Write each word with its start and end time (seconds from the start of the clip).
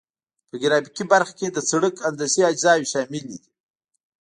په 0.49 0.55
ګرافیکي 0.61 1.03
برخه 1.11 1.33
کې 1.39 1.47
د 1.51 1.57
سرک 1.69 1.95
هندسي 2.07 2.41
اجزاوې 2.49 2.85
شاملې 2.91 3.21
دي 3.29 3.39